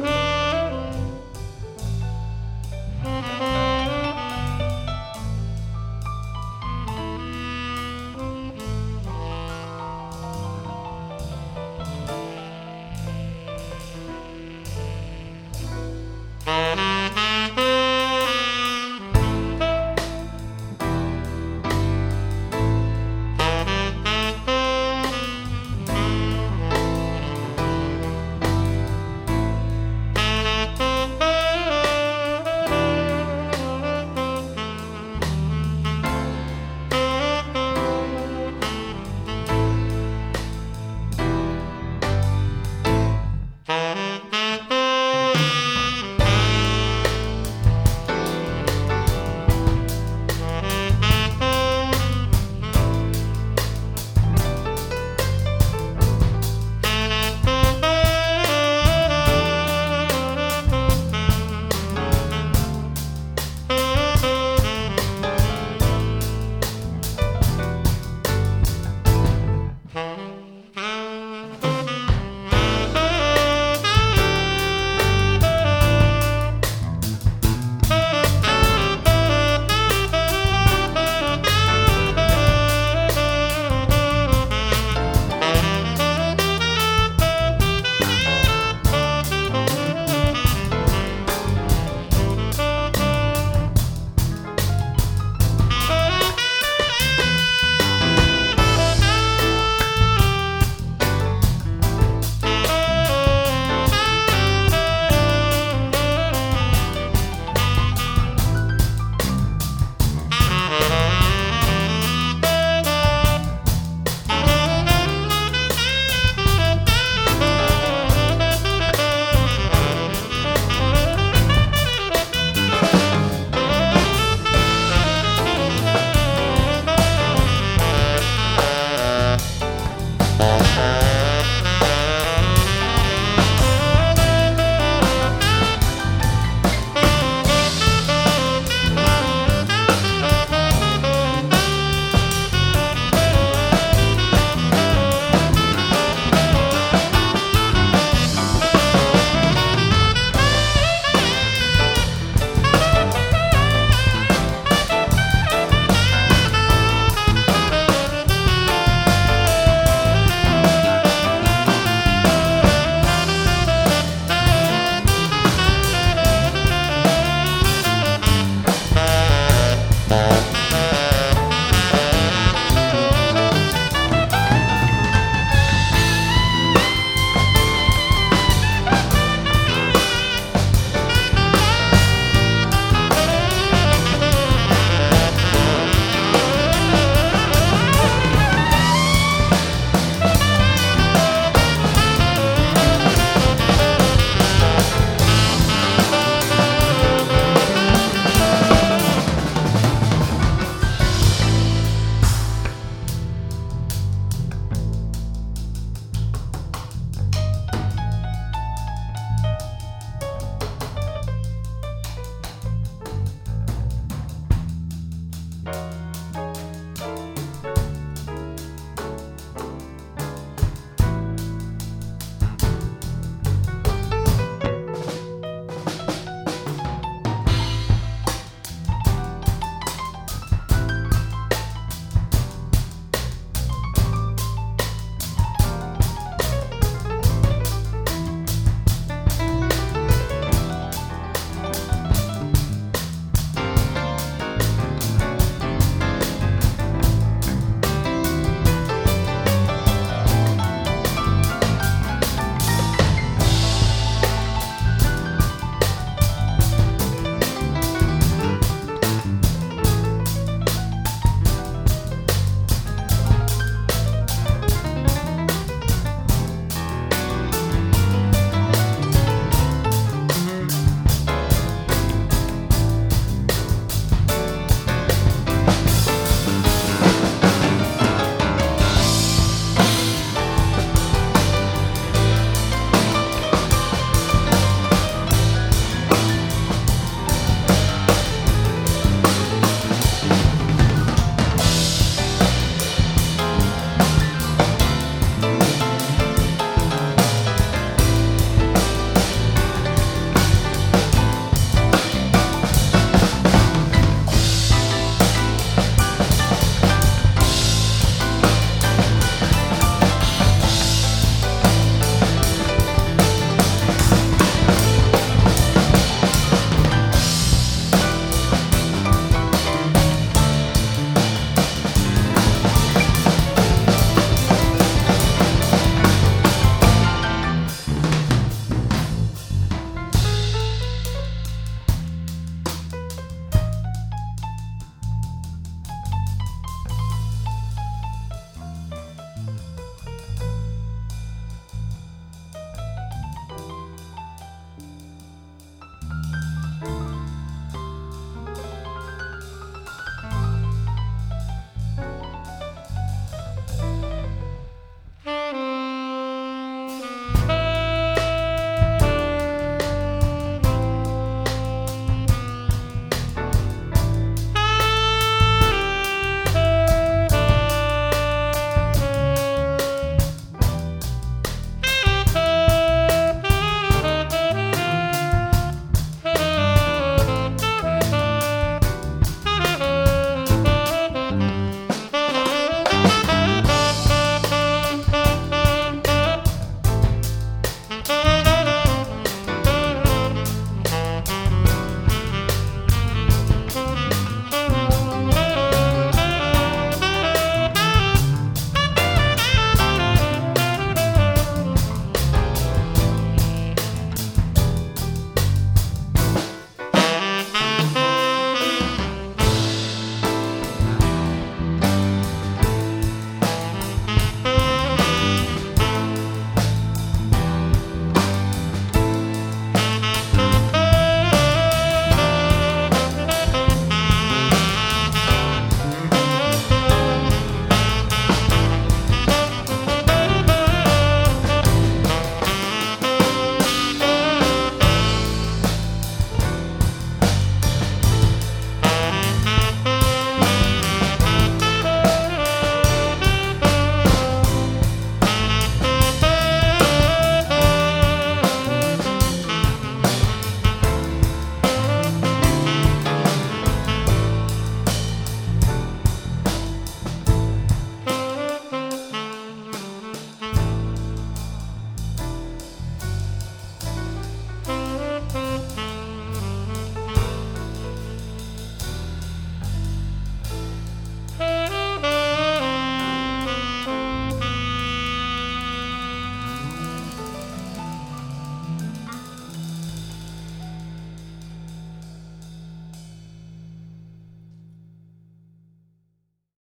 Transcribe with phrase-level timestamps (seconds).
[0.00, 0.21] Bye.